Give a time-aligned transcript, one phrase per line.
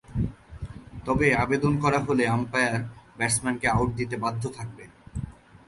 [1.05, 2.75] তবে আবেদন করা হলে আম্পায়ার
[3.17, 4.89] ব্যাটসম্যানকে আউট দিতে বাধ্য থাকবেন।